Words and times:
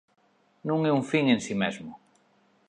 Non 0.69 0.79
é 0.89 0.91
un 0.99 1.03
fin 1.11 1.25
en 1.33 1.39
si 1.45 1.53
mesmo. 1.61 1.91